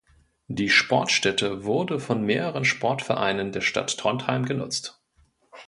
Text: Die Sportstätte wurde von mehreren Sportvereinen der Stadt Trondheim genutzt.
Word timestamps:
Die 0.47 0.69
Sportstätte 0.69 1.63
wurde 1.63 1.99
von 1.99 2.23
mehreren 2.25 2.65
Sportvereinen 2.65 3.51
der 3.51 3.61
Stadt 3.61 3.95
Trondheim 3.99 4.45
genutzt. 4.47 4.99